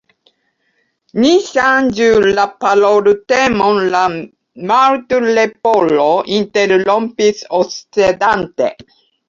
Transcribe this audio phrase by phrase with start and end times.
[1.17, 2.07] "Ni ŝanĝu
[2.39, 4.01] la paroltemon," la
[4.73, 6.09] Martleporo
[6.41, 8.75] interrompis, oscedante.